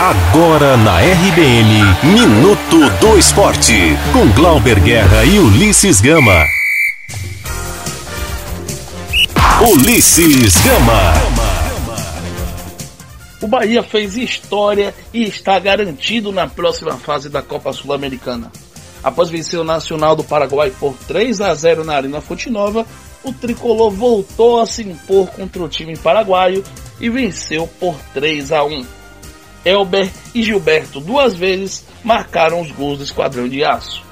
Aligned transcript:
Agora 0.00 0.76
na 0.76 1.00
RBN, 1.00 1.82
Minuto 2.04 2.88
do 3.00 3.18
Esporte, 3.18 3.74
com 4.12 4.30
Glauber 4.30 4.78
Guerra 4.78 5.24
e 5.24 5.40
Ulisses 5.40 6.00
Gama. 6.00 6.46
Ulisses 9.60 10.54
Gama. 10.58 11.14
O 13.42 13.48
Bahia 13.48 13.82
fez 13.82 14.16
história 14.16 14.94
e 15.12 15.24
está 15.24 15.58
garantido 15.58 16.30
na 16.30 16.46
próxima 16.46 16.92
fase 16.92 17.28
da 17.28 17.42
Copa 17.42 17.72
Sul-Americana. 17.72 18.52
Após 19.02 19.28
vencer 19.28 19.58
o 19.58 19.64
Nacional 19.64 20.14
do 20.14 20.22
Paraguai 20.22 20.72
por 20.78 20.94
3 21.08 21.40
a 21.40 21.52
0 21.52 21.82
na 21.82 21.96
Arena 21.96 22.20
Fonte 22.20 22.48
Nova, 22.48 22.86
o 23.24 23.32
tricolor 23.32 23.90
voltou 23.90 24.60
a 24.60 24.66
se 24.66 24.84
impor 24.84 25.26
contra 25.30 25.60
o 25.60 25.68
time 25.68 25.96
paraguaio 25.96 26.62
e 27.00 27.10
venceu 27.10 27.66
por 27.80 27.96
3 28.14 28.52
a 28.52 28.62
1. 28.62 28.97
Elber 29.64 30.10
e 30.34 30.42
Gilberto 30.42 31.00
duas 31.00 31.34
vezes 31.34 31.86
marcaram 32.02 32.60
os 32.60 32.70
gols 32.70 32.98
do 32.98 33.04
Esquadrão 33.04 33.48
de 33.48 33.64
Aço. 33.64 34.02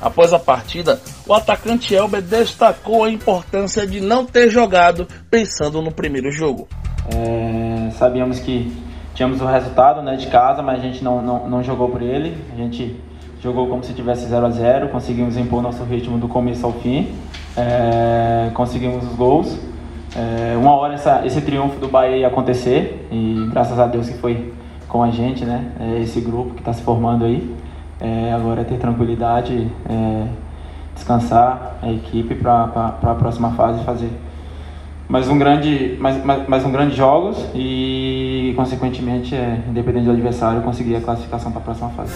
Após 0.00 0.32
a 0.32 0.38
partida, 0.38 1.00
o 1.26 1.32
atacante 1.32 1.94
Elber 1.94 2.22
destacou 2.22 3.04
a 3.04 3.10
importância 3.10 3.86
de 3.86 4.00
não 4.00 4.26
ter 4.26 4.50
jogado 4.50 5.06
pensando 5.30 5.80
no 5.80 5.90
primeiro 5.90 6.30
jogo. 6.30 6.68
É, 7.14 7.90
sabíamos 7.92 8.38
que 8.38 8.72
tínhamos 9.14 9.40
o 9.40 9.46
resultado 9.46 10.02
né, 10.02 10.16
de 10.16 10.26
casa, 10.26 10.62
mas 10.62 10.80
a 10.80 10.82
gente 10.82 11.02
não, 11.02 11.22
não, 11.22 11.48
não 11.48 11.62
jogou 11.62 11.88
por 11.88 12.02
ele. 12.02 12.36
A 12.52 12.56
gente 12.56 12.94
jogou 13.42 13.68
como 13.68 13.82
se 13.84 13.92
tivesse 13.92 14.26
0 14.26 14.46
a 14.46 14.50
0 14.50 14.88
conseguimos 14.88 15.36
impor 15.36 15.62
nosso 15.62 15.84
ritmo 15.84 16.18
do 16.18 16.28
começo 16.28 16.64
ao 16.66 16.72
fim, 16.72 17.14
é, 17.56 18.50
conseguimos 18.52 19.04
os 19.04 19.14
gols. 19.14 19.58
É, 20.16 20.56
uma 20.56 20.74
hora 20.74 20.94
essa, 20.94 21.22
esse 21.26 21.40
triunfo 21.40 21.78
do 21.78 21.88
Bahia 21.88 22.16
ia 22.16 22.26
acontecer 22.26 23.06
e 23.10 23.48
graças 23.50 23.78
a 23.78 23.86
Deus 23.86 24.08
que 24.08 24.18
foi 24.18 24.52
com 24.96 25.02
a 25.02 25.10
gente, 25.10 25.44
né? 25.44 25.72
É 25.78 26.00
esse 26.00 26.20
grupo 26.22 26.54
que 26.54 26.60
está 26.60 26.72
se 26.72 26.82
formando 26.82 27.26
aí. 27.26 27.54
É, 28.00 28.32
agora 28.32 28.62
é 28.62 28.64
ter 28.64 28.78
tranquilidade, 28.78 29.70
é, 29.88 30.26
descansar 30.94 31.78
a 31.82 31.92
equipe 31.92 32.34
para 32.34 32.64
a 33.02 33.14
próxima 33.14 33.52
fase 33.52 33.84
fazer 33.84 34.10
mais 35.08 35.28
um 35.28 35.38
grande 35.38 35.96
mais, 36.00 36.22
mais, 36.24 36.48
mais 36.48 36.64
um 36.64 36.72
grande 36.72 36.96
jogos 36.96 37.38
e 37.54 38.52
consequentemente 38.56 39.34
é, 39.34 39.62
independente 39.68 40.06
do 40.06 40.12
adversário 40.12 40.62
conseguir 40.62 40.96
a 40.96 41.00
classificação 41.00 41.52
para 41.52 41.60
a 41.60 41.64
próxima 41.64 41.90
fase. 41.90 42.12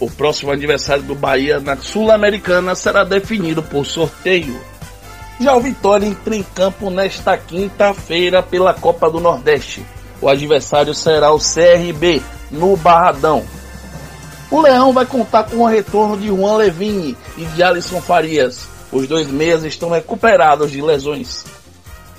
O 0.00 0.10
próximo 0.10 0.52
adversário 0.52 1.02
do 1.02 1.14
Bahia 1.14 1.60
na 1.60 1.76
Sul-Americana 1.76 2.74
será 2.74 3.02
definido 3.02 3.62
por 3.62 3.84
sorteio. 3.84 4.56
Já 5.40 5.54
o 5.54 5.60
Vitória 5.60 6.06
entra 6.06 6.34
em 6.34 6.42
campo 6.42 6.90
nesta 6.90 7.36
quinta-feira 7.36 8.42
pela 8.42 8.72
Copa 8.72 9.10
do 9.10 9.20
Nordeste. 9.20 9.84
O 10.20 10.28
adversário 10.28 10.94
será 10.94 11.32
o 11.32 11.38
CRB, 11.38 12.22
no 12.50 12.76
Barradão. 12.76 13.44
O 14.50 14.60
Leão 14.60 14.92
vai 14.92 15.04
contar 15.04 15.44
com 15.44 15.58
o 15.58 15.66
retorno 15.66 16.16
de 16.16 16.28
Juan 16.28 16.56
Levine 16.56 17.16
e 17.36 17.44
de 17.44 17.62
Alisson 17.62 18.00
Farias. 18.00 18.66
Os 18.90 19.06
dois 19.06 19.28
meias 19.28 19.62
estão 19.62 19.90
recuperados 19.90 20.70
de 20.70 20.80
lesões. 20.80 21.44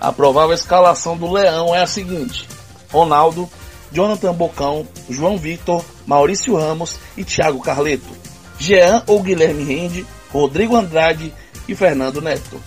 A 0.00 0.10
provável 0.10 0.54
escalação 0.54 1.16
do 1.16 1.30
Leão 1.30 1.74
é 1.74 1.82
a 1.82 1.86
seguinte: 1.86 2.48
Ronaldo, 2.90 3.48
Jonathan 3.92 4.32
Bocão, 4.32 4.86
João 5.08 5.36
Vitor, 5.36 5.84
Maurício 6.06 6.56
Ramos 6.56 6.98
e 7.16 7.24
Thiago 7.24 7.60
Carleto. 7.60 8.24
Jean 8.58 9.02
ou 9.06 9.22
Guilherme 9.22 9.64
Rende, 9.64 10.06
Rodrigo 10.32 10.76
Andrade 10.76 11.32
e 11.68 11.74
Fernando 11.74 12.22
Neto. 12.22 12.60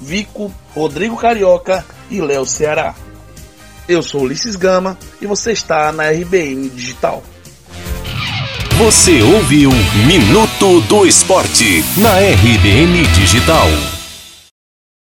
Vico, 0.00 0.52
Rodrigo 0.74 1.16
Carioca 1.16 1.84
e 2.10 2.20
Léo 2.20 2.44
Ceará. 2.44 2.94
Eu 3.88 4.02
sou 4.02 4.22
Ulisses 4.22 4.56
Gama 4.56 4.96
e 5.20 5.26
você 5.26 5.52
está 5.52 5.92
na 5.92 6.10
RBN 6.10 6.70
Digital. 6.70 7.22
Você 8.78 9.22
ouviu 9.22 9.70
Minuto 10.06 10.80
do 10.88 11.06
Esporte 11.06 11.84
na 11.98 12.18
RBN 12.18 13.06
Digital. 13.14 13.68